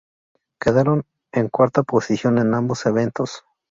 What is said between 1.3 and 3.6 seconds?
en cuarta posición en ambos eventos.